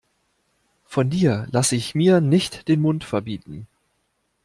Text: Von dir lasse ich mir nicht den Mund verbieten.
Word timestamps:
Von 0.83 1.11
dir 1.11 1.47
lasse 1.51 1.75
ich 1.75 1.93
mir 1.93 2.21
nicht 2.21 2.67
den 2.67 2.81
Mund 2.81 3.03
verbieten. 3.03 3.67